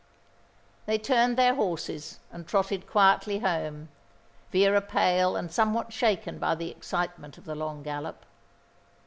[0.87, 3.89] They turned their horses, and trotted quietly home,
[4.51, 8.25] Vera pale and somewhat shaken by the excitement of the long gallop.